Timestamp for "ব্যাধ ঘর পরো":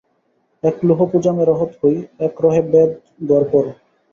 2.71-3.71